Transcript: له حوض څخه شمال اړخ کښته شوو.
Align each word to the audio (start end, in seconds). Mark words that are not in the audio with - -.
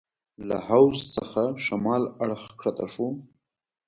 له 0.47 0.57
حوض 0.67 0.99
څخه 1.15 1.41
شمال 1.65 2.03
اړخ 2.23 2.41
کښته 2.59 2.85
شوو. 2.93 3.09